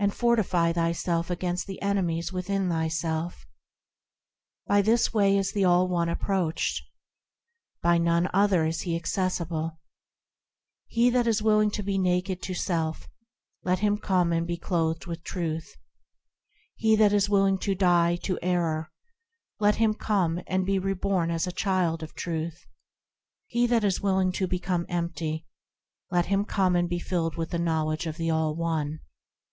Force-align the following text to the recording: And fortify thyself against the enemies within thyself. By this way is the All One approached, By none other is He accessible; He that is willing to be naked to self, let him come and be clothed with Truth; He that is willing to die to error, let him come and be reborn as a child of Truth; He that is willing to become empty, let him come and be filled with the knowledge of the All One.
And 0.00 0.14
fortify 0.14 0.72
thyself 0.72 1.28
against 1.30 1.66
the 1.66 1.82
enemies 1.82 2.32
within 2.32 2.68
thyself. 2.68 3.44
By 4.68 4.80
this 4.80 5.12
way 5.12 5.36
is 5.36 5.50
the 5.50 5.64
All 5.64 5.88
One 5.88 6.08
approached, 6.08 6.80
By 7.82 7.98
none 7.98 8.28
other 8.32 8.64
is 8.64 8.82
He 8.82 8.94
accessible; 8.94 9.80
He 10.86 11.10
that 11.10 11.26
is 11.26 11.42
willing 11.42 11.72
to 11.72 11.82
be 11.82 11.98
naked 11.98 12.40
to 12.42 12.54
self, 12.54 13.08
let 13.64 13.80
him 13.80 13.98
come 13.98 14.32
and 14.32 14.46
be 14.46 14.56
clothed 14.56 15.06
with 15.06 15.24
Truth; 15.24 15.74
He 16.76 16.94
that 16.94 17.12
is 17.12 17.28
willing 17.28 17.58
to 17.58 17.74
die 17.74 18.14
to 18.22 18.38
error, 18.40 18.92
let 19.58 19.74
him 19.74 19.94
come 19.94 20.40
and 20.46 20.64
be 20.64 20.78
reborn 20.78 21.32
as 21.32 21.48
a 21.48 21.52
child 21.52 22.04
of 22.04 22.14
Truth; 22.14 22.64
He 23.48 23.66
that 23.66 23.82
is 23.82 24.00
willing 24.00 24.30
to 24.30 24.46
become 24.46 24.86
empty, 24.88 25.44
let 26.12 26.26
him 26.26 26.44
come 26.44 26.76
and 26.76 26.88
be 26.88 27.00
filled 27.00 27.34
with 27.36 27.50
the 27.50 27.58
knowledge 27.58 28.06
of 28.06 28.16
the 28.16 28.30
All 28.30 28.54
One. 28.54 29.00